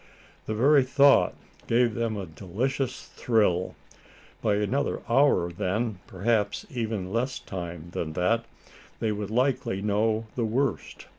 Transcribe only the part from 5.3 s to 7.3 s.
then, perhaps in even